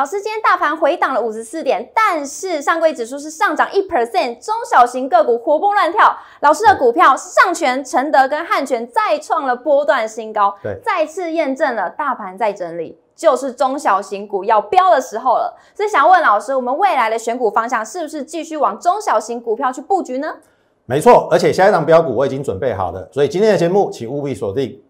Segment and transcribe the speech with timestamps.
[0.00, 6.16] 老师，今天大盘回档了五十四点，但是上柜指数是上涨一 percent，中小型个股活蹦乱跳。
[6.40, 15.54] 老师的股票上权、承德跟汉权再创了波段新高，对，再次验证了大盘在整理，就是中小型股要飙的时候了。
[15.74, 20.34] 所以想问老师，我们未来的选股方向是不是继续往中小型股票去布局呢？
[20.86, 24.82] 没错，而且下一档标股我已经准备好了，所以今天的节目请务必锁定。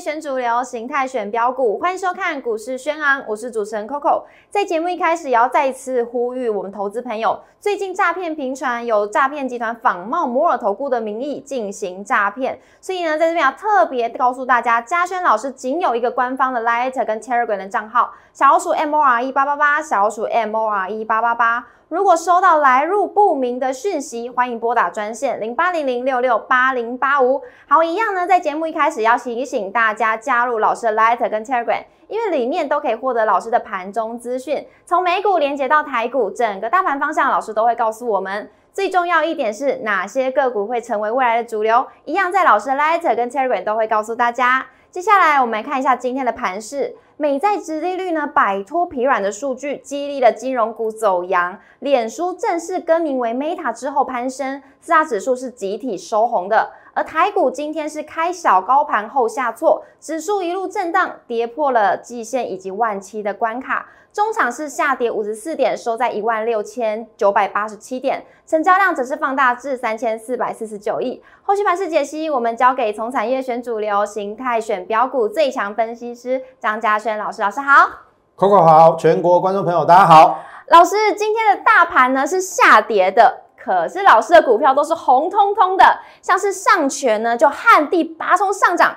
[0.00, 4.22] 选主流，形态选标股，欢迎收看股市轩昂，我是主持人 Coco。
[4.48, 21.66] 在节目一开始，也要再一次呼吁我们投资朋友，最近诈骗频传，有诈骗集团仿冒摩尔投顾的名义进行诈骗，所以呢，在这边要特别告诉大家，嘉轩老师仅有一个官方的 Light 跟 Telegram 的账号，小老鼠 M O R E 八八八，小老鼠 M O R E 八八八。
[21.90, 27.42] 如果收到来入不明的讯息，欢迎拨打专线零八零零六六八零八五。
[27.66, 38.48] 好，一样呢，在节目一开始要提醒大家加入老师的 Light 跟 Telegram，因为里面都可以获得老师的盘中资讯，从美股连接到台股，整个大盘方向老师都会告诉我们。
[38.72, 44.64] 最重要一点是哪些个股会成为未来的主流，一样在老师的 Light 跟 Telegram 都会告诉大家。
[44.92, 46.94] 接下来我们来看一下今天的盘势。
[47.20, 51.60] 美债殖利率呢摆脱疲软的数据，激励了金融股走阳。
[51.80, 56.70] 脸书正式更名为 Meta 之后攀升，四大指数是集体收红的。
[56.94, 63.86] 而台股今天是开小高盘后下挫，指数一路震荡，跌破了季线以及万七的关卡。
[64.12, 71.22] 中场是下跌五十四点，收在一万六千九百八十七点，成交量则是放大至三千四百四十九亿。
[71.42, 77.40] 后续盘势解析，我们交给从产业选主流、形态选标股最强分析师张嘉轩老师。
[77.40, 77.88] 老师好
[78.36, 80.40] ，Coco 好，全国观众朋友大家好。
[80.66, 85.84] 老师，今天的大盘呢是下跌的，可是老师的股票都是红彤彤的，
[86.20, 88.96] 像是上权呢就旱地拔葱上涨，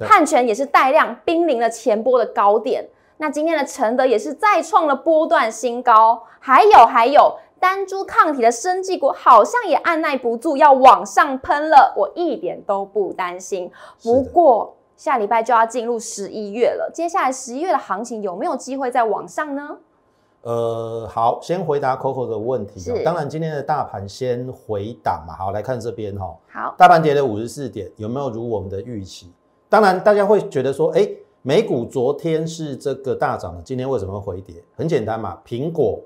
[0.00, 2.88] 汉权也是带量濒临了前波的高点。
[3.20, 13.68] 那今天的承德也是再创了波段新高，还有还有单株抗体的生技股好像也按耐不住要往上喷了，我一点都不担心。
[14.04, 19.76] 不过下礼拜就要进入十一月了，接下来十一月的行情有没有机会再往上呢？
[20.42, 22.80] 呃，好，先回答 Coco 的问题。
[23.04, 25.34] 当然，今天的大盘先回档嘛。
[25.36, 26.36] 好，来看这边哈。
[26.52, 29.32] 好，大盘跌了五十四点，有没有如我们的预期？
[29.68, 31.10] 当然，大家会觉得说，哎。
[31.42, 34.62] 美股昨天是这个大涨的，今天为什么会回跌？
[34.74, 36.02] 很简单嘛，苹果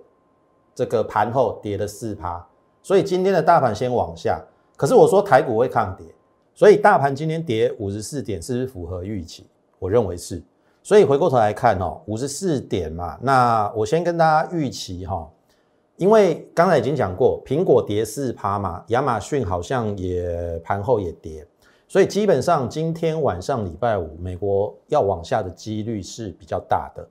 [0.74, 2.46] 这个盘后跌了四趴，
[2.82, 4.40] 所以今天的大盘先往下。
[4.76, 6.06] 可是我说台股会抗跌，
[6.54, 9.46] 所以大盘今天跌五十四点，是不是符合预期？
[9.78, 10.42] 我认为是。
[10.82, 15.30] 所以回过头来看哦，五十四点嘛，那我先跟大家预期哈，
[15.96, 21.46] 因为刚才已经讲过，苹果跌四趴嘛，亚马逊好像也盘后也跌。
[21.92, 27.06] 所以基本上今天晚上礼拜五，美国要往下的几率是比较大的。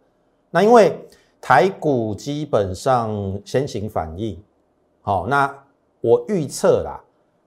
[0.49, 0.97] 那因为
[1.39, 4.35] 台股基本上先行反应，
[5.03, 5.55] 好，那
[6.01, 6.99] 我预测啦，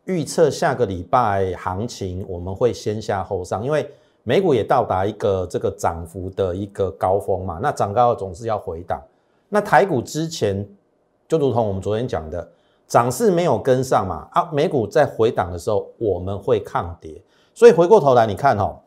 [0.05, 3.91] 预测下个礼拜行情我们会先下后上，因为
[4.23, 9.03] 美股也到达一个这个涨幅的一个高峰嘛，那涨高总是要回档。
[9.49, 10.65] 那台股之前
[11.27, 12.49] 就如同我们昨天讲的。
[12.87, 14.29] 涨势没有跟上嘛？
[14.33, 17.19] 啊，美股在回档的时候，我们会抗跌。
[17.55, 18.81] 所以回过头来，你看哦，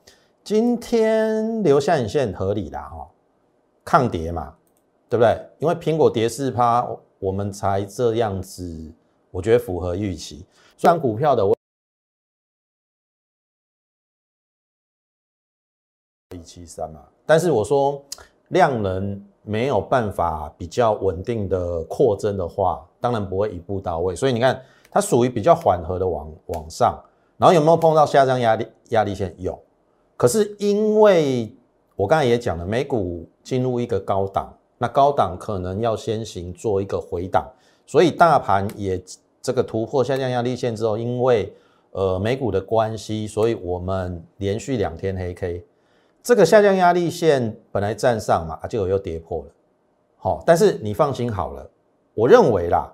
[0.43, 3.09] 今天留下影线合理啦，哈，
[3.85, 4.55] 抗跌嘛，
[5.09, 5.49] 对不对？
[5.59, 6.87] 因为苹果跌四趴，
[7.19, 8.93] 我们才这样子，
[9.31, 10.45] 我觉得符合预期。
[10.75, 11.55] 虽然股票的我
[16.35, 18.03] 一七三嘛，但是我说
[18.49, 19.25] 量能。
[19.49, 24.13] 没有办法比较稳定的扩增的话，当然不会一步到位。
[24.13, 24.61] 所以你看，
[24.91, 27.01] 它属于比较缓和的往往上，
[27.37, 29.33] 然后有没有碰到下降压力压力线？
[29.37, 29.57] 有。
[30.15, 31.55] 可是因为
[31.95, 37.47] 我刚才也讲了，美股进入一个高档，那高档可能要先行做一个回档，
[37.85, 39.01] 所以大盘也
[39.41, 41.53] 这个突破下降压力线之后，因为
[41.91, 45.63] 呃美股的关系，所以我们连续两天黑 K。
[46.23, 49.51] 这个下降压力线本来站上嘛，结果又跌破了，
[50.17, 51.69] 好，但是你放心好了，
[52.13, 52.91] 我认为啦，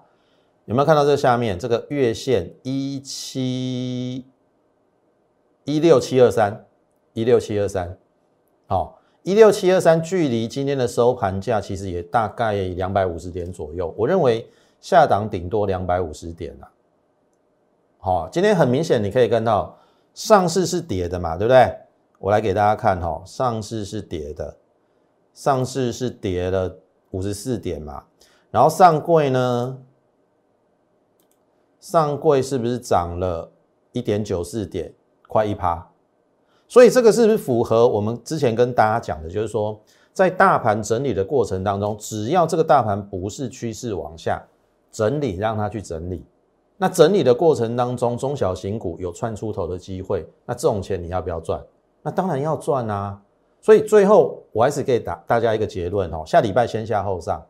[0.66, 4.24] 有没有看到这下面这个月线一七
[5.66, 6.66] 一六七二三
[7.14, 7.98] 一六七二三，
[8.68, 14.48] 好，一六七二三距离今天的收盘价其实也大概两百五十点左右，我认为
[14.82, 16.72] 下档顶多两百五十点啦，
[18.00, 19.78] 好，今天很明显你可以看到
[20.14, 21.78] 上市是跌的嘛，对不对？
[22.20, 24.58] 我来给大家看哈，上市是跌的，
[25.34, 26.78] 上市是跌了
[27.12, 28.04] 五十四点嘛，
[28.50, 29.78] 然后上柜呢，
[31.80, 33.52] 上柜是不是涨了
[33.92, 34.94] 一点九四点，
[35.34, 35.90] 快一趴？
[36.68, 39.80] 所以这个是不是符合我们之前跟大家讲的，就是说，
[40.14, 44.42] 在大盘整理的过程当中，只要这个大盘不是趋势往下
[44.92, 46.24] 整理，让它去整理，
[46.78, 51.60] 那整理的过程当中，中小型股有窜出头的机会，那这种钱你要不要赚？
[52.04, 53.20] 那当然要赚啊！
[53.62, 57.42] 所以最后我还是给大大家一个结论哦，下礼拜先下后上，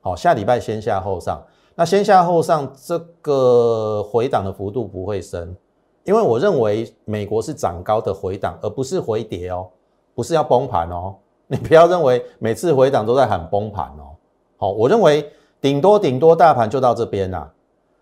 [0.00, 1.42] 好，下礼拜先下后上，
[1.74, 5.56] 那先下后上这个回档的幅度不会深。
[6.04, 9.68] 因为我认为美国是涨高的回档，而不是回跌哦，
[10.14, 11.14] 不是要崩盘哦。
[11.46, 14.14] 你不要认为每次回档都在喊崩盘哦。
[14.56, 15.28] 好，我认为
[15.60, 17.52] 顶多顶多大盘就到这边啦。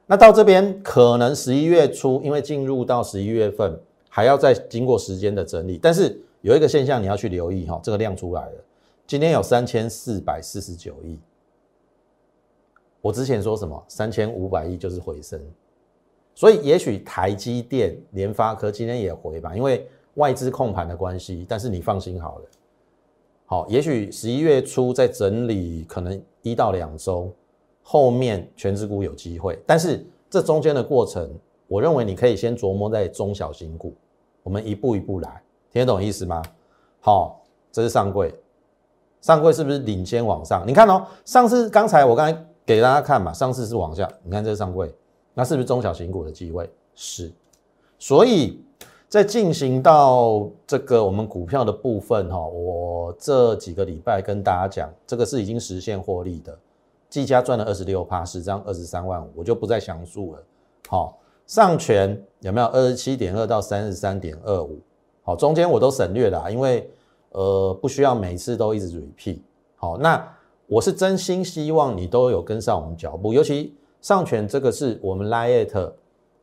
[0.06, 5.78] 那到这边可能十一月初，因为进入到十一月份，还要再经过时间的整理。
[5.82, 8.64] 但是有一个现象你要去留意哈，这个量出来了，
[9.06, 11.18] 今天有三千四百四十九亿。
[13.00, 13.82] 我之前说什么？
[13.88, 15.40] 三千五百亿就是回升。
[16.38, 21.44] 所以也许台积电、联发科今天也回吧，因为外资控盘的关系。
[21.48, 22.44] 但是你放心好了，
[23.44, 27.28] 好，也许十一月初在整理，可能一到两周，
[27.82, 29.58] 后面全指股有机会。
[29.66, 31.28] 但是这中间的过程，
[31.66, 33.92] 我认为你可以先琢磨在中小型股，
[34.44, 35.42] 我们一步一步来，
[35.72, 36.40] 听得懂意思吗？
[37.00, 37.42] 好，
[37.72, 38.32] 这是上柜，
[39.20, 40.62] 上柜是不是领先往上？
[40.64, 44.88] 你看哦，上次刚才我刚才给大家看嘛，上次是往下，你看这是上柜。
[45.38, 46.68] 那是不是中小型股的机会？
[46.96, 47.30] 是，
[47.96, 48.60] 所以
[49.08, 56.58] 在进行到这个我们股票的部分哈，我这几个礼拜跟大家讲，这个是已经实现获利的，
[57.08, 60.42] 技嘉赚了二十六趴，十张二十三万五，我就不再详述了。
[60.88, 64.80] 好，上权有没有二十七点二到三十三点二五？
[65.22, 66.90] 好，中间我都省略了，因为
[67.30, 69.38] 呃不需要每次都一直 repeat。
[69.76, 70.36] 好，那
[70.66, 73.76] 我是真心希望你都有跟上我们脚步，尤其。
[74.08, 75.92] 上权这个是我们 Lite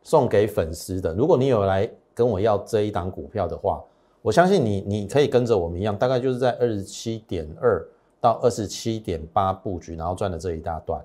[0.04, 1.12] 送给粉丝的。
[1.14, 3.82] 如果你有来跟我要这一档股票的话，
[4.22, 7.84] 我相信你你可以跟着我们一样，大概就是在二十七点二
[8.20, 11.04] 到二十七点八布局，然后赚的这一大段。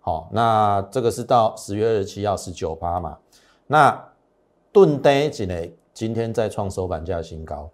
[0.00, 3.18] 好，那这个是到十月二十七号十九八嘛？
[3.66, 4.02] 那
[4.72, 5.54] 盾呆几呢？
[5.92, 7.68] 今天再创收盘价新高。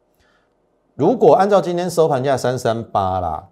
[0.97, 3.49] 如果按照今天收盘价三三八啦。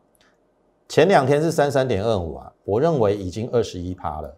[0.89, 4.35] 前两天是三三点二五啊，我认为已经二十一趴了。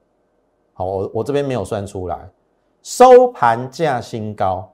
[0.74, 2.28] 好，我我这边没有算出来，
[2.82, 4.72] 收盘价新高，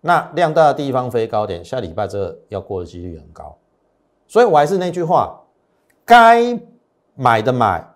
[0.00, 3.56] 那量大的地方飞高点，下礼拜这个要过的几率很高。
[4.26, 5.40] 所以我还是那句话，
[6.04, 6.58] 该
[7.14, 7.86] 买的买，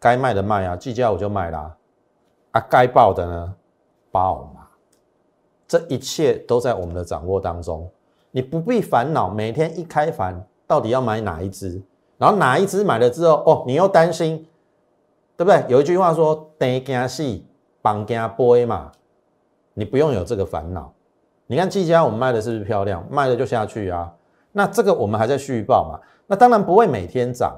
[0.00, 1.76] 该卖的卖啊，计价我就卖啦。
[2.50, 3.54] 啊，该报的呢，
[4.10, 4.66] 报嘛。
[5.68, 7.88] 这一切都在我们的掌握当中，
[8.30, 11.80] 你不必烦恼，每天一开盘到底要买哪一只。
[12.16, 14.44] 然后哪一只买了之后，哦，你又担心，
[15.38, 15.64] 对不对？
[15.68, 17.40] 有一句话说“等惊死，
[17.80, 18.90] 绑惊波”嘛，
[19.72, 20.92] 你不用有这个烦恼。
[21.46, 23.06] 你看技嘉我们卖的是不是漂亮？
[23.08, 24.12] 卖了就下去啊。
[24.50, 26.00] 那这个我们还在续报嘛？
[26.26, 27.56] 那当然不会每天涨。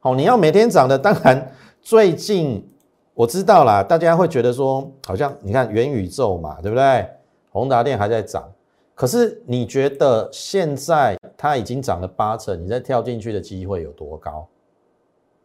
[0.00, 1.52] 好，你要每天涨的，当然
[1.82, 2.66] 最近
[3.12, 7.06] 我知道啦，大家会觉得说，好像你看元宇宙嘛，对不对？
[7.52, 8.50] 宏达电还在涨。
[8.94, 14.48] 可是你觉得现在它已经涨了八成，你再跳进去的机会有多高？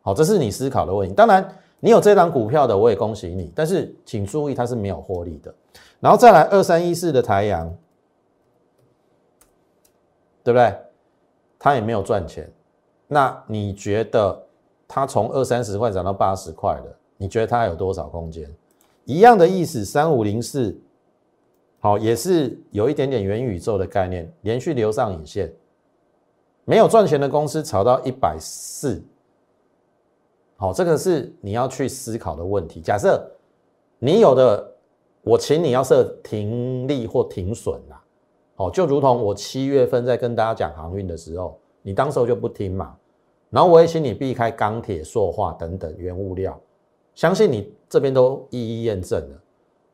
[0.02, 1.14] 好，这是你思考的问题。
[1.14, 1.48] 当然，
[1.80, 3.52] 你有这张股票的，我也恭喜你。
[3.56, 5.54] 但是请注意，它是没有获利的。
[6.00, 7.68] 然后再来二三一四的台阳，
[10.44, 10.76] 对不对？
[11.58, 12.50] 它也没有赚钱。
[13.08, 14.42] 那你觉得
[14.88, 16.96] 它从二三十块涨到八十块了？
[17.18, 18.50] 你觉得它有多少空间？
[19.04, 20.80] 一样的意思，三五零四。
[21.82, 25.50] 好，也是有一点点元宇宙的概念，连续流上影线，
[26.66, 29.02] 没有赚钱的公司炒到一百四，
[30.62, 32.82] 好，这个是你要去思考的问题。
[32.82, 33.26] 假设
[33.98, 34.76] 你有的，
[35.22, 38.04] 我请你要设停利或停损啦，
[38.56, 42.94] 好，就如同我七月份在跟大家讲航运的时候，你当时候就不听嘛，
[43.50, 46.60] 然后我也请你避开钢铁、塑化等等原物料，
[47.16, 49.42] 相信你这边都一一验证了。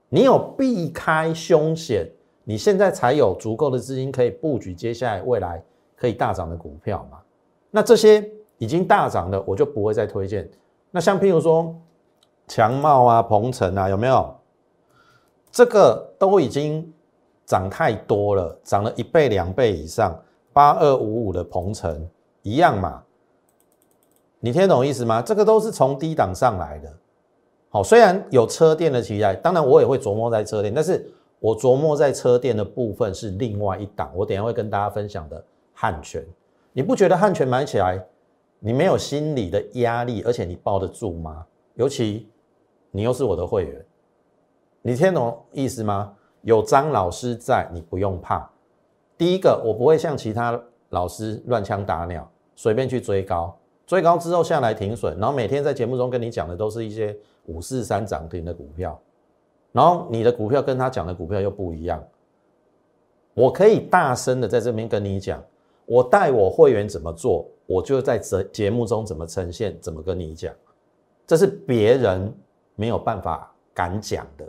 [0.09, 2.09] 你有避开凶险，
[2.43, 5.63] 你现在才有足够的资金可以布局接下来未来
[5.95, 7.19] 可以大涨的股票嘛？
[7.69, 10.49] 那这些已经大涨的，我就不会再推荐。
[10.91, 11.75] 那像譬如说
[12.47, 14.35] 强茂啊、鹏程啊，有没有？
[15.51, 16.93] 这个都已经
[17.45, 20.17] 涨太多了，涨了一倍、两倍以上。
[20.53, 22.09] 八二五五的鹏程
[22.41, 23.03] 一样嘛？
[24.39, 25.21] 你听懂意思吗？
[25.21, 26.93] 这个都是从低档上来的。
[27.67, 31.05] 好，虽然有车店的期待，当然我也会琢磨在车店，但是
[31.39, 35.43] 我琢磨在车店的部分是另外一档，我等下会跟大家分享的
[35.73, 36.25] 汉权。
[36.71, 38.01] 你不觉得汉权买起来
[38.59, 41.45] 你没有心理的压力，而且你抱得住吗？
[41.75, 42.29] 尤其
[42.91, 43.85] 你又是我的会员，
[44.81, 46.15] 你听懂意思吗？
[46.41, 48.49] 有张老师在，你不用怕。
[49.17, 58.99] 第一个，我不会像其他老师乱枪打鸟，随便去追高，追高之后下来停损，然后每天在节目中跟你讲的都是一些五四三涨停的股票，
[59.71, 62.03] 然后你的股票跟他讲的股票又不一样。
[63.33, 65.43] 我可以大声的在这边跟你讲，
[65.85, 70.53] 我带我会员怎么做，我就在这节目中怎么呈现，怎么跟你讲，
[71.25, 72.33] 这是别人
[72.75, 74.47] 没有办法敢讲的。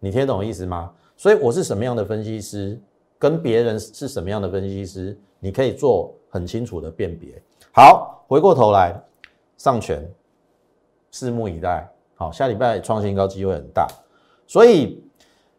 [0.00, 0.92] 你听懂意思吗？
[1.16, 2.80] 所以我是什么样的分析师，
[3.18, 7.42] 跟别人是什么样的分析师，你可以做很清楚的辨别。
[7.72, 8.94] 好，回过头来
[9.56, 10.08] 上权，
[11.12, 11.90] 拭目以待。
[12.14, 13.88] 好，下礼拜创新高机会很大，
[14.46, 15.02] 所以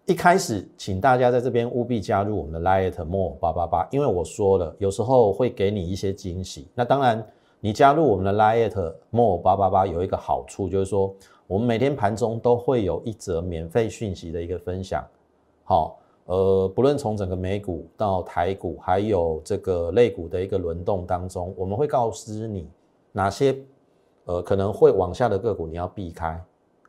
[0.09, 6.67] 一开始请大家在这边务必加入我们的 Light More 八八八，因为我说了，有时候会给你一些惊喜。
[6.73, 7.23] 那当然，
[7.59, 11.15] 你加入我们的 Light More 八八八有一个好处，就是说。
[11.45, 15.03] 我们每天盘中都会有一则免费讯息的一个分享，
[15.63, 22.69] 好，呃，不论从整个美股到台股，还有这个类股的一个轮动当中，我们会告知你
[23.11, 23.57] 哪些
[24.25, 26.39] 呃可能会往下的个股你要避开，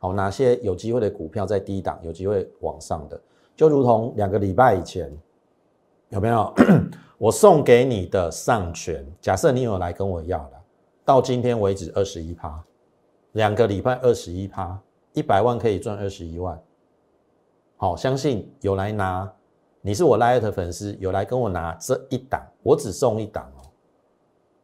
[0.01, 3.21] 好，哪些有机会的股票在低档有机会往上的，
[3.55, 5.15] 就如同两个礼拜以前
[6.09, 6.51] 有没有
[7.19, 9.05] 我送给你的上权？
[9.21, 10.59] 假设你有来跟我要的，
[11.05, 12.63] 到今天为止二十一趴。
[13.33, 14.81] 两个礼拜二十一趴，
[15.13, 16.59] 一百万可以赚二十一万。
[17.77, 19.31] 好，相信有来拿，
[19.81, 23.69] 你是我 l i t 粉丝，有来跟我拿这一档，我只送一档哦，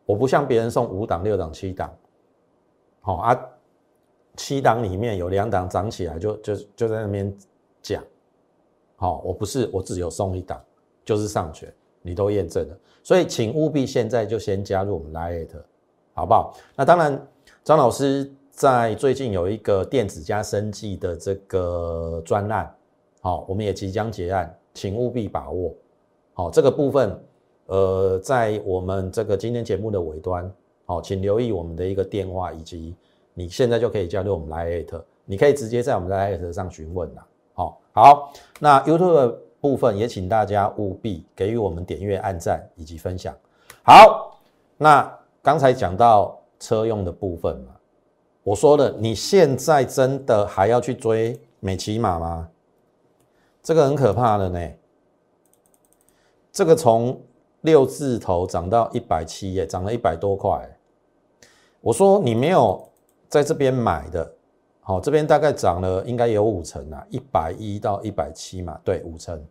[0.08, 1.94] 我不像别人送五档、六档、七档。
[3.02, 3.40] 好啊，
[4.38, 7.38] 七档里面有两档涨起来，就就就在那边
[7.82, 8.02] 讲。
[8.96, 10.64] 好，我不是，我只有送一档，
[11.04, 11.70] 就是上权，
[12.02, 15.58] 你都验证了，所以请务必现在就先加入我们 l i t
[16.14, 16.56] 好不好？
[16.76, 17.28] 那当然，
[17.66, 18.32] 张老师。
[18.50, 22.76] 在最近有一个电子加生技的这个专案，
[23.22, 25.72] 好，我们也即将结案，请务必把握。
[26.34, 27.24] 好，这个部分，
[27.68, 30.52] 呃，在我们这个今天节目的尾端，
[30.86, 32.96] 好，请留意我们的一个电话，以及
[33.38, 37.24] 你现在就可以加入我们 Lite，你可以直接在我们的 Lite 上询问啦。
[37.54, 39.28] 好，好，那 YouTube 的
[39.62, 43.38] 部分也请大家务必给予我们点阅、按赞以及分享。
[43.84, 44.40] 好，
[44.76, 47.76] 那刚才讲到车用的部分嘛。
[48.42, 52.50] 我说了，你现在真的还要去追美骑马吗？
[53.62, 54.72] 这个很可怕的呢。
[56.52, 57.22] 这个从
[57.62, 60.68] 六字头涨到一百七耶，涨了一百多块。
[61.82, 62.90] 我说你没有
[63.28, 64.34] 在这边买的，
[64.82, 69.44] 好，这边大概涨了应该有五成啊，一百一到一百七嘛，对，五成，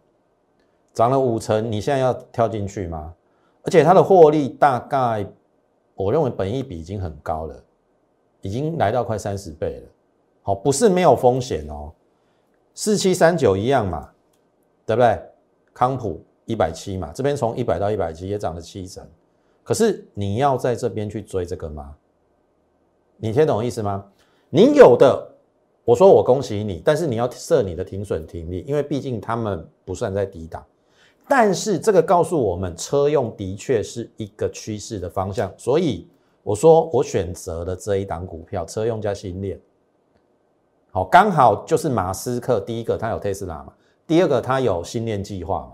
[0.93, 3.15] 涨了五成，你现在要跳进去吗？
[3.63, 5.27] 而且它的获利大概，
[5.95, 7.63] 我认为本益比已经很高了。
[8.43, 9.89] 已经来到快三十倍了，
[10.43, 11.91] 好，不是没有风险哦，
[12.75, 14.09] 四七三九一样嘛，
[14.85, 15.21] 对不对？
[15.75, 19.05] 康普一百七嘛，这边从一百到一百七也涨了七成，
[19.65, 21.97] 可是你要在这边去追这个吗？
[23.17, 24.05] 你听懂意思吗？
[24.51, 25.35] 你有的，
[25.85, 30.65] 我说我恭喜你，但是你要设你的停损停利，因为毕竟他们不算在低档，
[31.29, 36.09] 但是这个告诉我们，车用的确是一个趋势的方向，所以。
[36.47, 39.61] 我说我选择的这一档股票，车用加新链，
[40.93, 43.73] 好，刚好就是马斯克第一个他有特斯拉嘛，
[44.07, 45.73] 第二个他有新链计划嘛，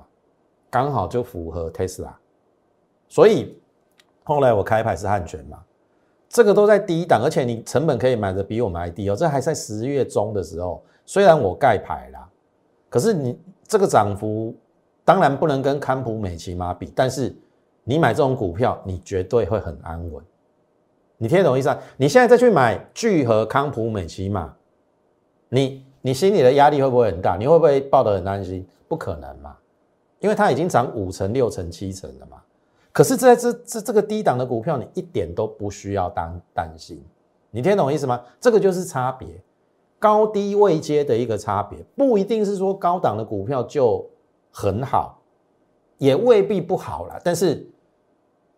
[0.71, 2.19] 刚好就符合特斯拉，
[3.07, 3.55] 所以
[4.25, 5.63] 后来我开牌是汉权嘛，
[6.33, 12.27] 这个都在低档，而且你成本可以买的比我们还低哦，这还在十月中的时候，虽然我盖牌啦，
[12.89, 14.55] 可是你这个涨幅
[15.05, 17.35] 当然不能跟康普美奇玛比，但是
[17.85, 20.25] 你买这种股票，你绝对会很安稳。
[21.19, 21.79] 你听得懂意思啊？
[21.99, 24.53] 你现在再去买聚合、康普、美奇玛，
[25.51, 27.37] 你你心里的压力会不会很大？
[27.37, 28.67] 你会不会抱得很担心？
[28.89, 29.55] 不可能嘛，
[30.19, 32.42] 因为它已经涨五成、六成、七成了嘛。
[32.93, 37.03] 可是在这这这个低档的股票，你一点都不需要担担心。
[37.51, 38.23] 你听懂意思吗？
[38.41, 39.29] 这个就是差别，
[39.99, 44.09] 高低位阶的一个差别，不一定是说高档的股票就
[44.51, 45.21] 很好，
[45.99, 47.21] 也未必不好啦。
[47.25, 47.67] 但是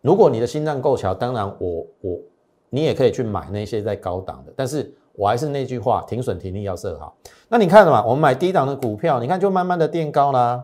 [0.01, 2.19] 如果你的心脏够强，当然我我。
[2.71, 7.15] 你也可以去买那些在高档的，但是我还是那句话，停损停利要设好。
[7.47, 8.03] 那你看了嘛？
[8.03, 10.61] 我们买低档的股票，你看就慢慢的垫高啦，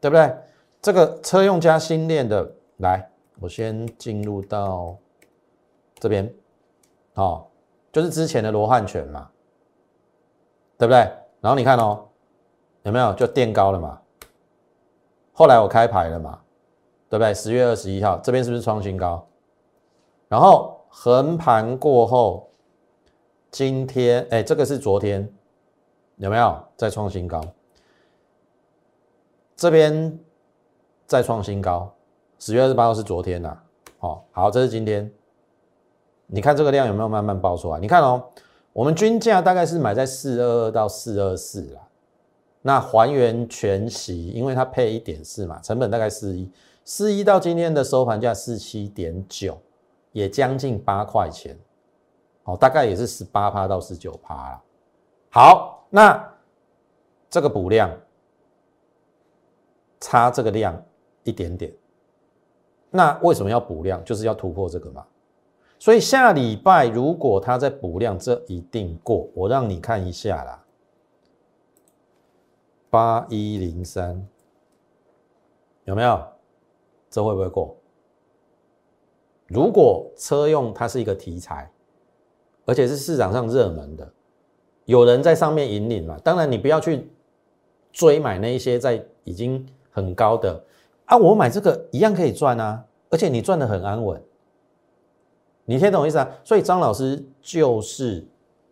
[0.00, 0.32] 对不对？
[0.80, 2.48] 这个车用加新链的，
[2.82, 3.10] 来，
[3.40, 4.96] 我先进入到
[5.94, 6.32] 这边，
[7.14, 7.50] 好，
[7.90, 9.30] 就是之前的罗汉拳嘛，
[10.76, 10.98] 对不对？
[11.40, 12.06] 然后你看哦，
[12.82, 14.00] 有没有就垫高了嘛？
[15.32, 16.40] 后来我开牌了嘛，
[17.08, 17.32] 对不对？
[17.32, 19.26] 十月二十一号，这边是不是创新高？
[20.28, 20.78] 然后。
[20.94, 22.50] 横盘过后，
[23.50, 25.26] 今天哎，这个是昨天，
[26.16, 27.42] 有没有再创新高？
[29.56, 30.20] 这边
[31.06, 31.90] 再创新高，
[32.42, 33.56] 十月二十八号是昨天呐，
[34.00, 35.08] 好，好，这是今天。
[36.26, 37.78] 你看这个量有没有慢慢爆出来？
[37.78, 38.20] 你看哦，
[38.72, 41.80] 我们均价大概是买在四二二到四二四啦。
[42.62, 46.50] 那还原全息，因为它配一点四嘛，成本大概四一，
[46.84, 49.56] 四一到今天的收盘价四七点九，
[50.10, 51.56] 也将近八块钱，
[52.42, 54.62] 好，大概也是十八趴到十九趴啦。
[55.30, 56.34] 好，那
[57.30, 57.88] 这个补量
[60.00, 60.84] 差这个量
[61.22, 61.72] 一点点，
[62.92, 64.04] 那为什么要补量？
[64.04, 65.04] 就是要突破这个嘛。
[65.78, 69.28] 所以下礼拜如果它在补量，这一定过。
[69.34, 70.64] 我让你看一下啦。
[72.88, 74.24] 八一零三
[75.84, 76.22] 有没有？
[77.10, 77.74] 这会不会过？
[79.48, 81.70] 如果车用它是一个题材，
[82.64, 84.12] 而且是市场上热门的，
[84.84, 86.18] 有人在上面引领嘛？
[86.22, 87.10] 当然你不要去
[87.90, 90.62] 追买那一些在已经很高的
[91.12, 94.22] 啊，我买这个一样可以赚啊，而且你赚的很安稳。
[95.66, 96.28] 你听懂意思啊？
[96.42, 98.26] 所以张老师就是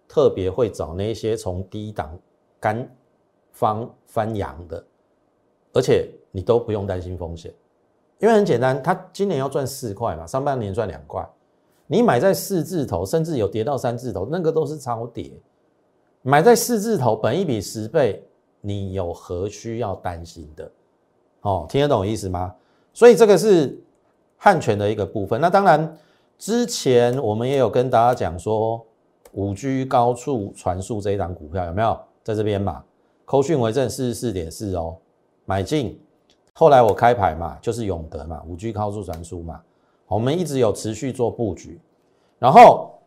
[0.08, 2.18] 特别会找那些从低档
[2.58, 2.88] 干。
[3.52, 4.82] 方翻阳的，
[5.74, 7.52] 而且你都不用担心风险，
[8.18, 11.28] 因为很简单，他今年要赚四块嘛，上半年赚两块，
[11.86, 15.30] 你买在四字头，甚至有跌到三字头，那个都是超跌。
[16.22, 18.24] 买在四字头，本一比十倍，
[18.62, 20.70] 你有何需要担心的？
[21.42, 22.54] 哦，听得懂意思吗？
[22.92, 23.78] 所以这个是
[24.36, 25.40] 汉权的一个部分。
[25.40, 25.96] 那当然，
[26.38, 28.84] 之前我们也有跟大家讲说，
[29.32, 32.82] 五 G 高速传输这一档股票有没有在这边嘛？
[33.24, 34.96] 扣讯为正四十四点四哦，
[35.44, 35.98] 买进。
[36.52, 39.62] 后来我开牌嘛，就是永德嘛，五 G 高速传输嘛，
[40.08, 41.80] 我们一直有持续做布局。
[42.38, 42.98] 然后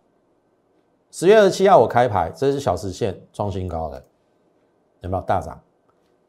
[1.11, 4.03] 十月二十七号我开牌，这是小时线创新高的，
[5.01, 5.59] 有没有大涨？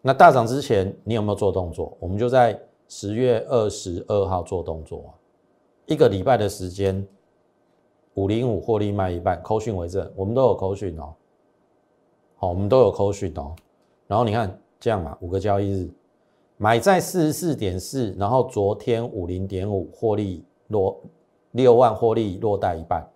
[0.06, 1.96] 那大涨之前你有没有做动作？
[1.98, 5.14] 我们就在十月二十二号做动作，
[5.86, 7.08] 一个礼拜的时间，
[8.12, 11.14] 五零五获利卖一半，扣讯为正，我们都有扣讯哦。
[12.36, 13.56] 好，我们都有扣讯哦。
[14.06, 15.90] 然后你看这样嘛，五个交易日
[16.58, 21.00] 买在四十四点四，然后昨天五零点五获利落
[21.52, 23.10] 六万获利落袋一半，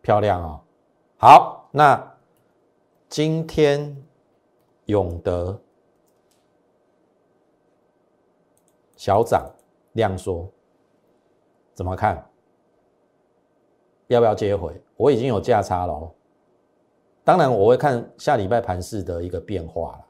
[0.00, 0.62] 漂亮啊！
[1.16, 2.14] 好，那
[3.08, 3.96] 今天
[4.86, 5.60] 永德
[9.02, 9.50] 小涨
[9.94, 10.48] 量缩，
[11.74, 12.24] 怎么看？
[14.06, 14.80] 要不要接回？
[14.96, 16.08] 我已经有价差了。
[17.24, 20.04] 当然，我会看下礼拜盘势的一个变化了。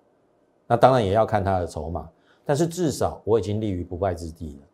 [0.67, 2.07] 那当然也要看它的筹码，
[2.45, 4.67] 但是至少我已经立于不败之地了。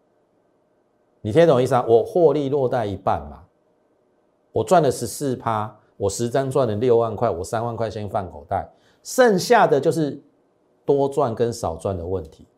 [1.21, 1.85] 你听懂意思啊？
[1.87, 3.45] 我获利落袋一半嘛，
[4.51, 8.69] 我赚了十四趴，我十张赚了六万块，我三万块先放口袋，
[9.05, 10.21] 剩下的就是
[10.85, 12.49] 多赚跟少赚的问题。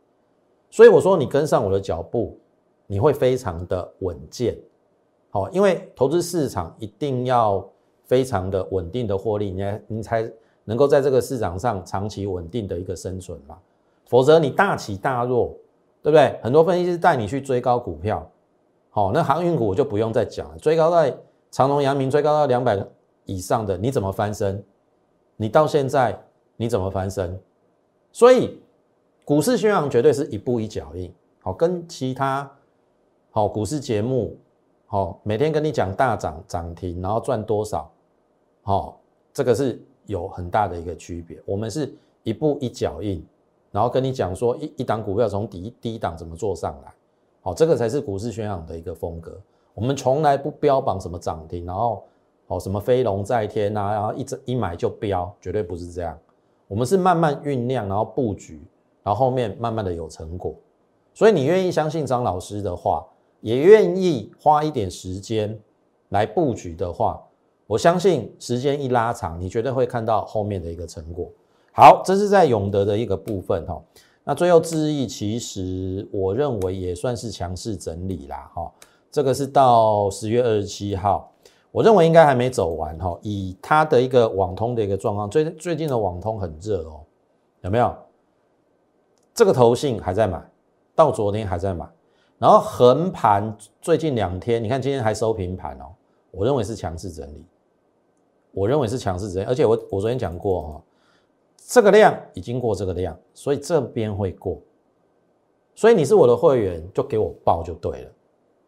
[0.70, 2.38] 所以我说，你跟上我的脚步，
[2.87, 4.56] 你会非常的稳健。
[5.30, 7.68] 好，因为投资市场一定要。
[8.11, 10.28] 非常的稳定的获利，你你才
[10.64, 13.56] 能够在这个市场上长期稳定的一个生存嘛，
[14.06, 15.54] 否则你大起大落，
[16.02, 16.37] 对不对？
[16.42, 18.28] 很多分析师带你去追高股票，
[18.90, 21.16] 好，那航运股我就不用再讲了，追高在
[21.52, 22.85] 长隆、阳明，追高到两百
[23.26, 24.61] 以上的，你怎么翻身？
[25.37, 26.20] 你到现在
[26.56, 27.40] 你怎么翻身？
[28.11, 28.61] 所以
[29.30, 32.50] 股市宣扬绝对是一步一脚印，好，跟其他
[33.30, 34.36] 好股市节目，
[34.86, 37.88] 好，每天跟你讲大涨涨停，然后赚多少。
[38.62, 39.00] 好，
[39.32, 41.40] 这个是有很大的一个区别。
[41.46, 43.24] 我们是一步一脚印，
[43.70, 46.92] 然后跟你讲说一一档股票从底低档怎么做上来。
[47.40, 49.40] 好，这个才是股市宣扬的一个风格。
[49.74, 52.02] 我们从来不标榜什么涨停，然后
[52.48, 56.18] 哦什么飞龙在天啊，然后一一买就标，绝对不是这样。
[56.66, 58.60] 我们是慢慢酝酿，然后布局，
[59.02, 60.54] 然后后面慢慢的有成果。
[61.12, 63.04] 所以你愿意相信张老师的话，
[63.40, 65.58] 也愿意花一点时间
[66.10, 67.20] 来布局的话。
[67.66, 71.30] 我相信时间一拉长，你绝对会看到后面的一个成果。
[71.72, 73.80] 好，这是在永德的一个部分哈。
[74.24, 78.70] 那最后智毅，其实我认为也算是强势整理啦哈。
[79.10, 81.32] 这个是到十月二十七号，
[81.70, 83.18] 我认为应该还没走完哈。
[83.22, 87.00] 以它的一个网通的一个状况，最最近的网通很热哦，
[87.62, 87.96] 有没有？
[89.40, 90.38] 这个投信还在买，
[90.94, 91.88] 到昨天还在买，
[92.37, 95.87] 然后横盘最近两天，你看今天还收平盘哦，
[96.31, 97.42] 我认为是强势整理。
[98.53, 100.83] 我认为是强势整理，而且我我昨天讲过哈，
[101.57, 104.61] 这个量已经过这个量，所以这边会过，
[105.74, 108.11] 所以你是我的会员就给我报就对了。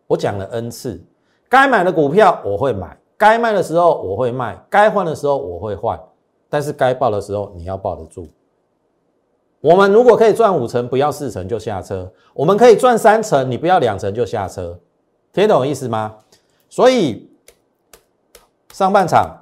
[0.06, 0.98] 我讲了 n 次，
[1.50, 6.00] 该买的股票我会买，该卖的时候我会卖，该换的时候我会换，
[6.48, 8.26] 但是该报的时候你要报得住。
[9.62, 14.76] 我们如果可以赚五成，不要四成就下车；我们可以赚三成，你不要两成就下车，
[15.32, 16.16] 听懂意思吗？
[16.68, 17.30] 所以
[18.72, 19.40] 上半场，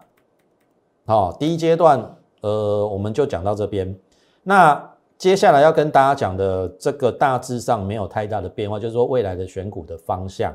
[1.07, 3.99] 好，第一阶段，呃，我们就讲到这边。
[4.43, 10.55] 那接下来要跟大家讲的这个大致上没有太大的变化，就是说未来的选股的方向，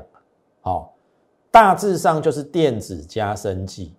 [0.60, 0.94] 好，
[1.50, 3.92] 大致上就是电子加生技。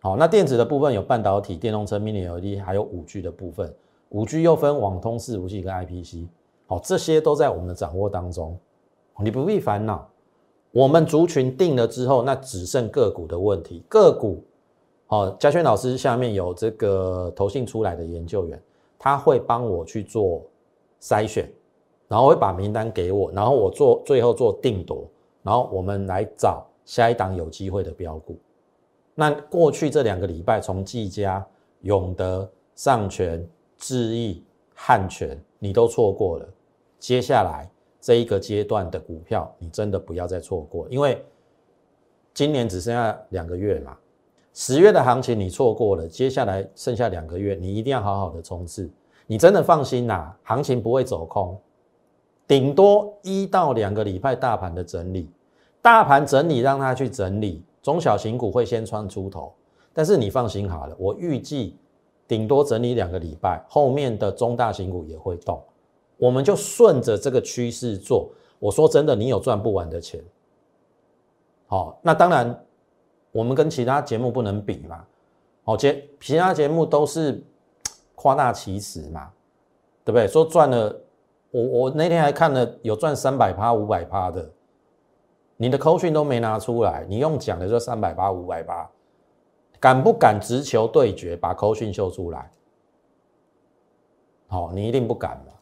[0.00, 3.74] 好，那电子的部分有半导体、电动车、Mini LED，还有五 G 的部分。
[4.10, 6.26] 五 G 又分网通、伺服器跟 IPC，
[6.66, 8.56] 好，这些都在我们的掌握当中，
[9.20, 10.08] 你不必烦恼。
[10.70, 13.82] 我们族群定了之后，那只剩个股的问题。
[13.88, 14.44] 个股，
[15.06, 18.62] 好，嘉轩老师下面有这个投信出来的研究员，
[18.98, 20.42] 他会帮我去做
[21.00, 21.50] 筛选，
[22.06, 25.04] 然后会把名单给我，然后我做最后做定夺，
[25.42, 28.38] 然后我们来找下一档有机会的标股。
[29.14, 31.44] 那过去这两个礼拜，从技嘉、
[31.80, 33.44] 永德、上权。
[33.86, 34.42] 智毅、
[34.74, 36.48] 汉权，你都错过了。
[36.98, 37.70] 接下来
[38.00, 41.24] 这一个阶段的股票，你真的不要再错过，因为
[42.34, 43.96] 今年只剩下两个月嘛。
[44.54, 48.90] 十月的行情你错过了，接下来剩下两个月，你一定要好好的冲刺。
[49.24, 51.56] 你真的放心呐，行情不会走空，
[52.48, 55.30] 顶多一到两个礼拜大盘的整理，
[55.80, 59.54] 大盘整理让它去整理，中小型股会先穿出头。
[59.94, 61.76] 但是你放心好了，我预计。
[62.28, 65.62] 顶多整理两个礼拜，后面的中大型股也会动，
[66.16, 68.30] 我们就顺着这个趋势做。
[68.58, 70.22] 我说真的，你有赚不完的钱。
[71.66, 72.64] 好，那当然，
[73.32, 75.04] 我们跟其他节目不能比嘛。
[75.62, 77.44] 好，节其他节目都是
[78.14, 79.30] 夸大其词嘛，
[80.04, 80.26] 对不对？
[80.26, 80.96] 说赚了，
[81.50, 84.50] 我我那天还看了有赚三百趴、五百趴的，
[85.56, 88.90] 你的扣讯都没拿出来，你用讲的就三百八、五百八。
[89.80, 92.50] 敢不敢直球对决，把口讯秀出来？
[94.48, 95.52] 好，你一定不敢嘛，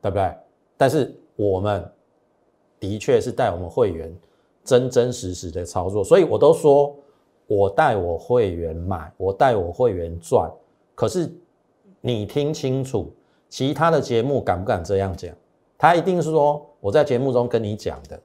[0.00, 0.34] 对不对？
[0.76, 1.90] 但是我们
[2.78, 4.14] 的确是带我们会员
[4.64, 6.94] 真真实实的操作，所以我都说
[7.46, 10.50] 我带我会员买，我带我会员赚。
[10.94, 11.32] 可是
[12.00, 13.12] 你听清楚，
[13.48, 15.34] 其他的节目敢不敢这样讲？
[15.78, 18.20] 他一定是说我在节目中跟你讲的，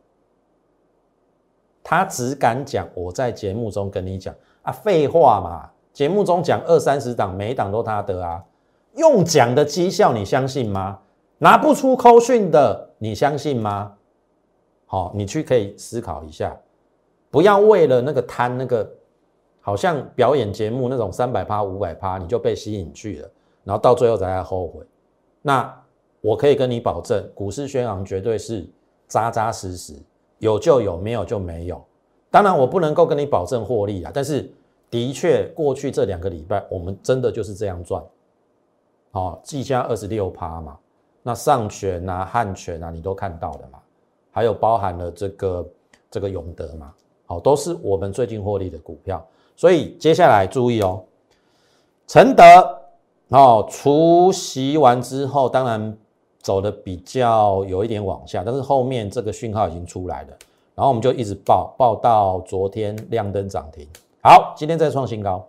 [1.81, 4.35] 他只敢讲我在节目中跟你讲。
[4.67, 5.69] 啊，废话嘛！
[5.93, 8.43] 节目中讲二三十档，每一档都他得啊。
[8.95, 10.99] 用讲的绩效，你相信吗？
[11.37, 13.93] 拿不出扣讯的，你相信吗？
[14.85, 16.53] 好，你去可以思考一下，
[17.31, 18.85] 不要为了那个贪那个，
[19.61, 23.29] 好像表演节目那种三百趴、五百趴，你就被吸引去了，
[23.63, 24.85] 然后到最后才来后悔。
[25.41, 25.73] 那
[26.19, 28.69] 我可以跟你保证，股市宣昂绝对是
[29.07, 29.93] 扎扎实实，
[30.39, 31.81] 有就有，没有就没有。
[32.37, 34.51] 当然，我不能够跟你保证获利啊，但是。
[34.89, 38.01] 的确，过去这两个礼拜，我们真的就是这样赚。
[39.11, 40.77] 好，计价二十六趴嘛，
[41.21, 43.79] 那上权啊、汉权啊，你都看到了嘛？
[44.31, 45.69] 还有包含了这个
[46.09, 46.93] 这个永德嘛，
[47.25, 49.21] 好，都是我们最近获利的股票。
[49.57, 51.03] 所以接下来注意哦，
[52.07, 52.43] 承德
[53.27, 55.97] 哦，除息完之后，当然
[56.39, 60.29] 走的比较有一点往下，但是后面这个讯号已经出来了，
[60.77, 63.87] 然后我们就一直报报到昨天亮灯涨停。
[64.21, 65.43] 好，今天再创新高，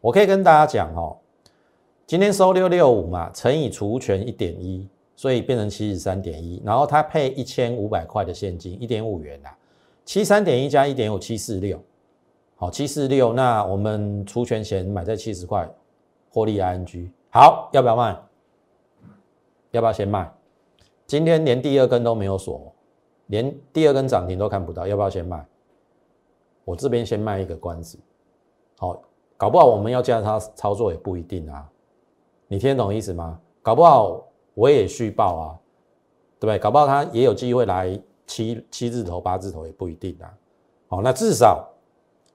[0.00, 1.14] 我可以跟大家讲哦，
[2.06, 9.54] 今天收六六五嘛，乘以除权一点一，所以变成七十三点一，然后它配一千五百块的现金，一点五元啦，
[10.06, 11.78] 七三点一加一点五七四六，
[12.56, 15.68] 好，七四六，那我们除权前买在七十块，
[16.30, 18.16] 获利 ING，好，要不要卖？
[19.72, 20.32] 要不要先卖？
[21.06, 22.71] 今天连第二根都没有锁，
[23.26, 25.44] 连第二根涨停都看不到，要不要先卖？
[26.64, 27.98] 我这边先卖一个关子。
[28.78, 29.00] 好，
[29.36, 31.68] 搞不好我们要加他操作也不一定啊，
[32.48, 33.40] 你听懂意思吗？
[33.62, 35.58] 搞不好我也续报啊，
[36.38, 36.58] 对不对？
[36.58, 40.32] 搞不好他也有机会来七七字头八字头也不一定啊。
[40.88, 41.68] 好，那至少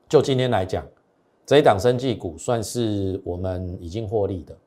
[0.09, 0.85] 就今天来讲，
[1.45, 4.57] 这一档生技股算是我们已经获利的，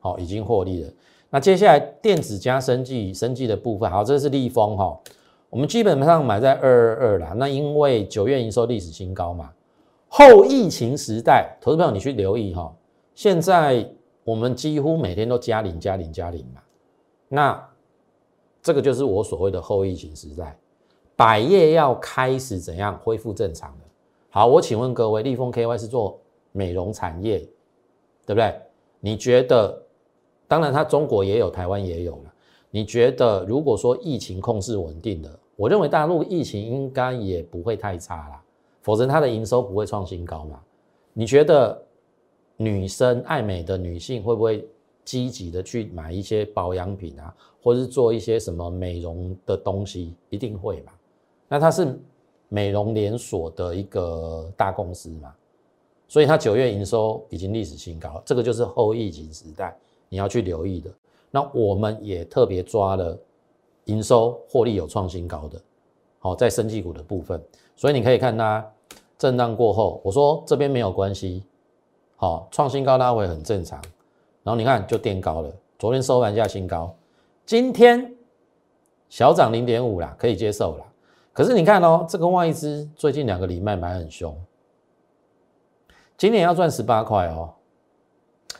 [0.00, 0.90] 好，已经获利了。
[1.28, 5.00] 那接下来电子加生技生技的部分，好，这是立丰哈，
[5.52, 7.34] 我们基本上买在二二二啦。
[7.36, 9.52] 那因为九月营收历史新高嘛。
[10.08, 12.74] 后疫情时代，投资朋友你去留意哈，
[13.14, 13.86] 现在
[14.24, 16.62] 我们几乎每天都加零、加零、加零嘛。
[17.28, 17.68] 那
[18.62, 20.58] 这个就是我所谓的后疫情时代，
[21.14, 23.84] 百业要开始怎样恢复正常了？
[24.30, 26.18] 好，我请问各位，立丰 KY 是做
[26.52, 27.40] 美容产业，
[28.24, 28.58] 对不对？
[29.00, 29.82] 你觉得？
[30.48, 32.32] 当然，它中国也有，台湾也有了。
[32.70, 38.42] 你觉得，如果说疫情控制稳定的，我认为大陆疫情应该也不会太差啦。
[38.80, 40.60] 否则它的营收不会创新高嘛？
[41.12, 41.80] 你觉得
[42.56, 44.68] 女生爱美的女性会不会
[45.04, 50.16] 积极的去买一些保养品啊，或是做一些什么美容的东西？
[50.30, 50.92] 一定会吧？
[51.46, 51.96] 那它是
[52.48, 55.32] 美容连锁的一个大公司嘛，
[56.08, 60.90] 所以它九月营收已经历史新高，这个就是后疫情时代你要去留意的。
[61.30, 63.16] 那我们也特别抓了
[63.86, 65.60] 营收获利有创新高的，
[66.18, 67.42] 好，在生技股的部分，
[67.74, 68.64] 所以你可以看它
[69.18, 71.42] 震荡过后，我说这边没有关系。
[72.16, 73.82] 好，创新高拉回很正常，
[74.44, 76.94] 然后你看就垫高了，昨天收盘价新高，
[77.44, 78.14] 今天
[79.08, 80.84] 小涨零点五啦，可以接受啦。
[81.32, 84.36] 可是你看哦，这个外资最近两个礼拜买很凶，
[86.16, 87.52] 今年要赚十八块哦，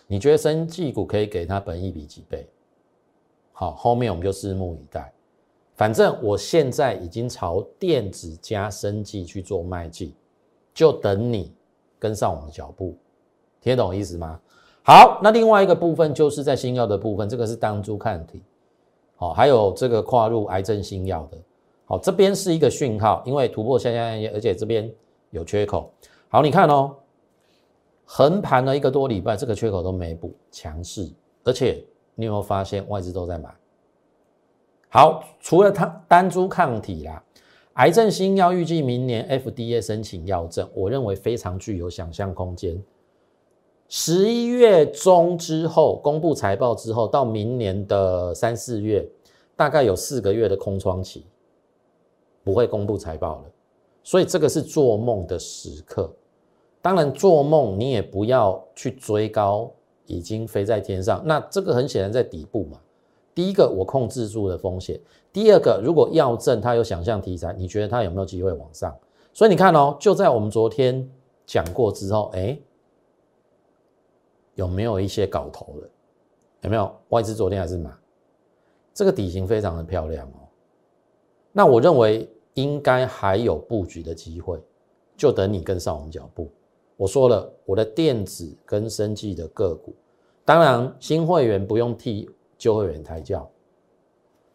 [0.09, 2.49] 你觉得生技股可以给它本一比几倍？
[3.63, 5.13] 好，后面我们就拭目以待。
[5.77, 10.13] 反正我现在已经朝电子加生技去做迈进，
[10.75, 11.55] 就等你
[11.97, 12.97] 跟上我们的脚步。
[13.61, 14.41] 听得懂意思吗？
[14.83, 18.43] 好，那另外一个部分就是在新药的部分，这个是当初看题，
[19.15, 21.39] 好，还有这个跨入癌症新药的，
[21.85, 24.01] 好，这边是一个讯号，因为突破下下
[24.35, 24.93] 而且这边
[25.31, 25.89] 有缺口。
[26.29, 26.97] 好，你看哦，
[28.05, 31.09] 横盘了一个多礼拜，这个缺口都没补，强势，
[31.45, 31.81] 而且
[32.15, 33.55] 你有没有发现外资都在买？
[34.89, 37.23] 好，除了它单株抗体啦，
[37.75, 42.83] 癌症新药预计明年 FDA 申请药证，我认为非常具有想象空间。
[43.89, 49.07] 十一月中之后公布财报之后，到明年的三四月，
[49.57, 51.27] 大概有四个月的空窗期，
[52.43, 53.45] 不会公布财报了。
[54.03, 56.11] 所以这个是做梦的时刻。
[56.81, 59.71] 当然，做梦你也不要去追高，
[60.07, 61.23] 已经飞在天上。
[61.25, 62.79] 那这个很显然在底部嘛。
[63.35, 64.97] 第一个，我控制住了风险；
[65.33, 68.95] 第二个，如果药证它有想象题材，你觉得它有没有机会往上？
[69.33, 71.11] 所以你看哦，就在我们昨天
[71.47, 72.59] 讲过之后，哎。
[74.55, 75.89] 有没有一些搞头的？
[76.61, 77.91] 有没有外资昨天还是买？
[78.93, 80.45] 这个底型非常的漂亮哦。
[81.53, 84.63] 那我认为应该还有布局的机会，
[85.17, 86.51] 就等你跟上我们脚步。
[87.03, 89.93] 我说了，我的电子跟生技的个股，
[90.45, 93.51] 当然新会员不用替旧会员抬轿。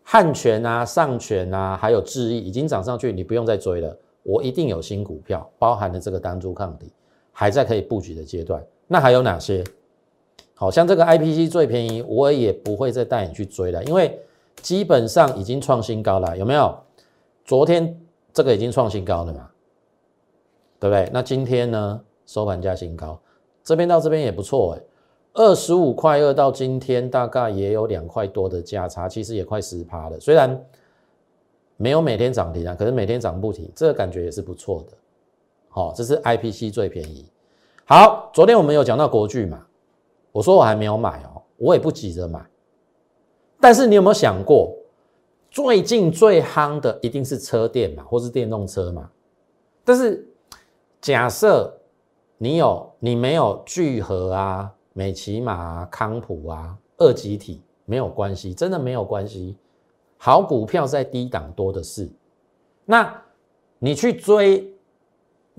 [0.02, 3.94] 汉泉啊、上泉啊，还有智毅已经涨上去，你不用再追了。
[4.24, 6.90] 我一定有新股票，包含了这个单株抗体，
[7.34, 8.66] 还在可以布局的阶段。
[8.88, 9.62] 那还有哪些？
[10.54, 14.18] 好像这个 IPC 最便宜，我也不会再带你去追了，因为
[14.62, 16.74] 基本上已经创新高了，有没有？
[17.44, 18.00] 昨天
[18.32, 19.50] 这个已经创新高了嘛，
[20.80, 21.10] 对不对？
[21.12, 23.20] 那今天呢，收盘价新高，
[23.64, 24.84] 这边到这边也不错哎，
[25.34, 30.20] 二十五块二到今天大概也有两块多的价差，其实也快十趴了。
[30.20, 30.64] 虽然
[31.78, 34.98] 没有每天涨停啊，可是每天涨不停，这个感觉也是不错的。
[35.70, 37.26] 好，这是 IPC 最便宜。
[37.86, 39.66] 好，昨天我们有讲到国巨嘛？
[40.34, 42.46] 我说我还没有买哦，我也不急着买。
[43.62, 44.76] 但是你有没有想过，
[45.50, 49.10] 最近最夯的一定是车电嘛，或是电动车嘛？
[49.86, 50.28] 但是
[51.00, 51.77] 假设
[52.38, 59.56] 你有，你没有聚合啊、美骑马啊、康普啊、二级体，没有关系，真的没有关系。
[60.18, 62.10] 好股票在低档多的是，
[62.86, 63.22] 那
[63.80, 64.74] 你去追。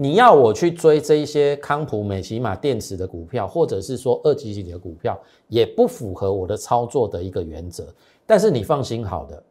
[0.00, 7.92] 你要我去追这一些康普、美骑马电池的股票，或者是说二级体的股票，也不符合我的操作的一个原则。
[8.24, 9.42] 但是你放心好的，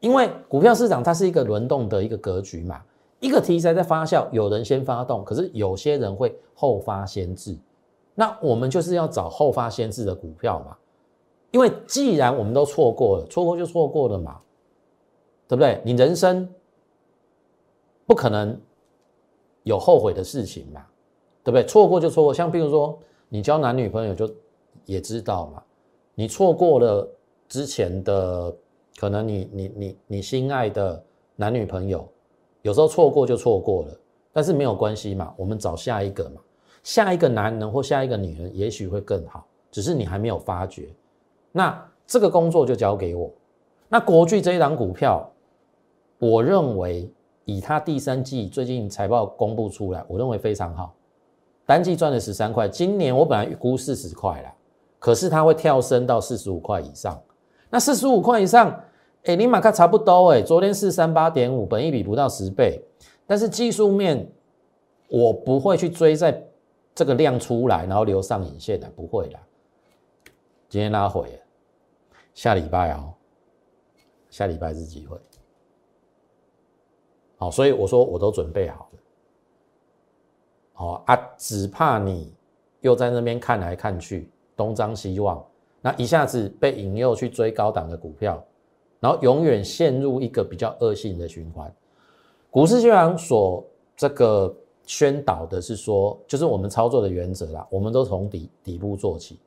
[0.00, 2.82] 因为股票市场它是一个轮动的一个格局嘛，
[3.24, 7.56] 一个题材在发酵，有人先发动，可是有些人会后发先至。
[8.14, 10.76] 那我们就是要找后发先至的股票嘛，
[11.50, 14.40] 因为既然我们都错过了，错过就错过了嘛，
[15.48, 15.80] 对不对？
[15.84, 16.48] 你人生
[18.06, 18.60] 不可能。
[19.66, 20.84] 有后悔的事情嘛，
[21.42, 21.64] 对不对？
[21.64, 22.98] 错过就错过，像比如说
[23.30, 24.30] 你交男女朋友就
[24.84, 25.62] 也知道嘛，
[26.14, 27.08] 你错过了
[27.48, 28.54] 之前的
[28.98, 31.02] 可能你你你你心爱的
[31.34, 32.06] 男女朋友，
[32.64, 33.96] 有时候错过就错过了，
[34.32, 36.40] 但是没有关系嘛，我们找下一个嘛，
[36.82, 40.88] 下一个男人或下一个女人也许会更好，只是你还没有发觉。
[41.52, 43.30] 那这个工作就交给我。
[43.88, 45.30] 那国巨这一档股票，
[46.18, 47.08] 我认为。
[47.46, 50.94] 以它第三季最近财报公布出来，我认为非常好，
[51.66, 52.66] 单季赚了十三块。
[52.66, 54.50] 今年我本来预估四十块啦，
[54.98, 57.20] 可是它会跳升到四十五块以上。
[57.68, 58.74] 那四十五块以上，
[59.24, 60.42] 哎，你马克差不多哎。
[60.42, 62.82] 昨天四三八点五，本一比不到十倍，
[63.26, 64.30] 但是技术面
[65.08, 66.46] 我不会去追在
[66.94, 69.38] 这个量出来，然后留上影线的，不会的。
[70.68, 71.26] 今天拉回，
[72.34, 73.14] 下礼拜哦，
[74.28, 75.16] 下礼拜是机会。
[77.36, 78.98] 好，所以我说我都准备好了。
[80.74, 82.34] 好啊，只怕你
[82.80, 85.42] 又在那边看来看去，东张西望，
[85.80, 88.44] 那一下子被引诱去追高档的股票，
[89.04, 91.70] 然后永远陷入一个比较恶性的循环。
[92.50, 93.62] 股市经常所
[93.94, 94.50] 这个
[94.86, 99.38] 宣导的是说，就是我们操作的原则啦，我们都从底底部做起。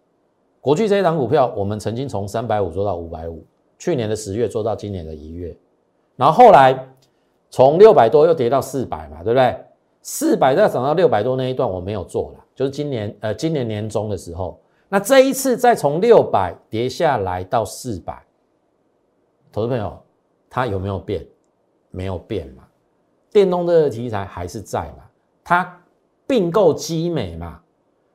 [0.62, 3.44] 国巨这一档股票，我们曾经从三百五做到五百五，
[3.80, 5.58] 去年的十月做到今年的一月，
[6.16, 6.88] 然后后来
[7.50, 9.58] 从六百多又跌到四百嘛，对不对？
[10.04, 12.46] 四百再涨到六百多那一段我没有做了。
[12.54, 18.24] 就是今年，呃，今年年中的时候，那这一次再从六百跌下来到四百，
[19.58, 20.00] 投资朋友，
[20.52, 21.26] 它有没有变？
[21.90, 22.64] 没有变嘛？
[23.32, 25.10] 电动车的题材还是在嘛？
[25.44, 25.82] 它
[26.28, 27.60] 并购基美嘛？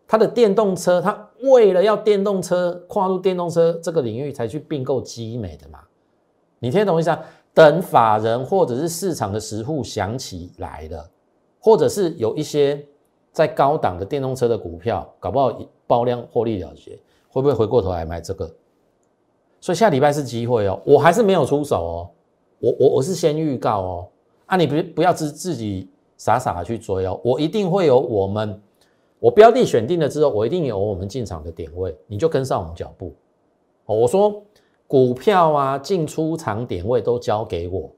[0.06, 5.80] 它的电动车，它为了要电动车跨入电动车这个领域才去并购基美的嘛？
[6.60, 7.18] 你听懂意思啊？
[7.52, 11.10] 等法人或者是市场的实户想起来了，
[11.58, 12.86] 或者是有一些。
[13.32, 16.96] 在高档的电动车的股票，搞不好爆量获利了结，
[17.30, 18.54] 会不会回过头来买这个？
[19.62, 22.10] 所以下礼拜是机会哦，我还是没有出手哦，
[22.58, 24.08] 我我我是先预告哦，
[24.46, 28.60] 啊你不不要自自己傻傻的去追哦，我一定会有我们
[29.20, 33.14] 我标的选定了之后，我一定有我们进场的点位，你就跟上我们脚步
[33.86, 33.94] 哦。
[33.94, 34.42] 我说
[34.88, 37.88] 股票啊进出场点位都交给我，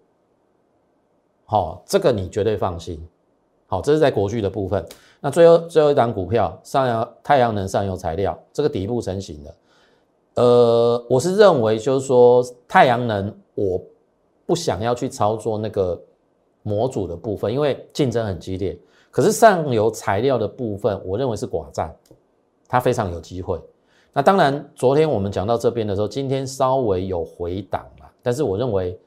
[1.47, 3.03] 好，这个你绝对放心。
[3.67, 4.87] 好，这是在国巨的部分。
[5.21, 9.55] 那最后最后一档股票上阳太阳能上游材料，这个底部成型的。
[10.35, 13.81] 呃，我是认为就是说太阳能，我
[14.47, 16.01] 不想要去操作那个
[16.63, 18.77] 模组的部分，因为竞争很激烈。
[19.11, 21.95] 可是上游材料的部分，我认为是寡占，
[22.67, 23.61] 它非常有机会。
[24.13, 28.99] 那当然，昨天我们讲到这边的时候，今天稍微有回档嘛，但是我认为，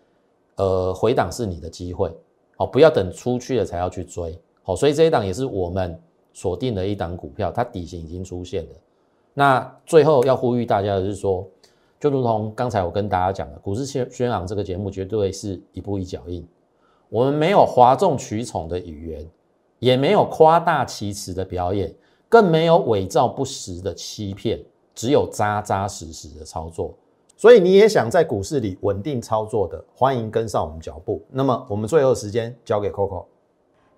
[0.55, 2.09] 呃，回档是你的机会，
[2.57, 4.39] 哦，不要等出去了才要去追。
[4.63, 5.97] 好，所以这一档也是我们
[6.33, 8.69] 锁定的一档股票，它底型已经出现了。
[9.39, 11.47] 那最后要呼吁大家的是说，
[12.00, 16.43] 就如同刚才我跟大家讲的，股市宣宣昂这个节目绝对是一步一脚印，
[17.08, 19.30] 我们没有哗众取宠的语言，
[19.78, 21.93] 也没有夸大其词的表演，
[22.28, 24.60] 更没有伪造不实的欺骗，
[24.95, 26.95] 只有扎扎实实的操作。
[27.36, 31.23] 所以你也想在股市里稳定操作的，欢迎跟上我们脚步。
[31.30, 33.26] 那么我们最后时间交给 Coco。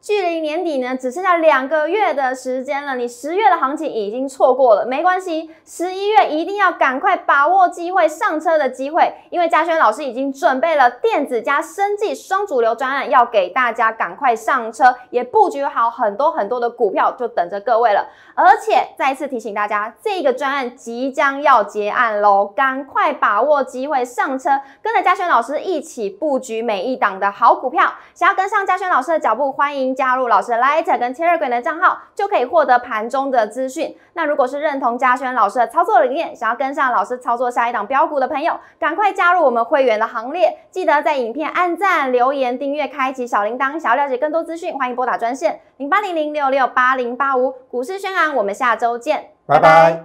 [0.02, 2.96] 距离年底呢，只剩下两个月的时间了。
[2.96, 18.08] 你十月的行情已经错过了，没关系，十一月一定要赶快把握机会上车的机会，因为嘉轩老师已经准备了电子加生技双主流专案，要给大家赶快上车，也布局好很多很多的股票，就等着各位了。
[18.36, 27.96] 而且再次提醒大家，这个专案即将要结案喽，赶快把握机会上车，跟着嘉轩老师一起布局每一档的好股票。
[28.14, 29.89] 想要跟上嘉轩老师的脚步，欢迎。
[29.96, 33.96] 加入老师的 Light 跟 Telegram 的账号，就可以获得盘中的资讯。
[34.14, 40.58] 那如果是认同嘉轩老师的操作理念，想要跟上老师操作下一档标股的朋友，赶快加入我们会员的行列。
[40.72, 43.80] 记得在影片按赞、留言、订阅、开启小铃铛。
[43.80, 47.52] 想要了解更多资讯，欢迎拨打专线零八零零六六八零八五。
[47.70, 50.04] 股市宣昂，我们下周见，拜拜。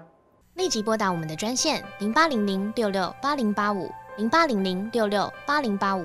[0.54, 6.04] 立即拨打我们的专线零八零零六六八零八五零八零零六六八零八五。